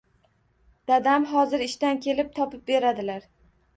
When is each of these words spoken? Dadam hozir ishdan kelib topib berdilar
Dadam 0.93 1.27
hozir 1.33 1.65
ishdan 1.67 2.01
kelib 2.07 2.33
topib 2.39 2.65
berdilar 2.73 3.29